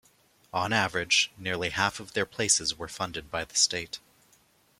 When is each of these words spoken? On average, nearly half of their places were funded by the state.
On 0.51 0.73
average, 0.73 1.29
nearly 1.37 1.69
half 1.69 1.99
of 1.99 2.13
their 2.13 2.25
places 2.25 2.75
were 2.75 2.87
funded 2.87 3.29
by 3.29 3.45
the 3.45 3.53
state. 3.53 3.99